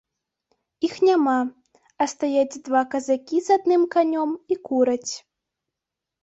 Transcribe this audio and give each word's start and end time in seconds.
Іх 0.87 0.93
няма, 1.07 1.35
а 2.03 2.07
стаяць 2.13 2.61
два 2.69 2.81
казакі 2.95 3.37
з 3.49 3.59
адным 3.61 3.85
канём 3.97 4.31
і 4.57 4.59
кураць. 4.71 5.11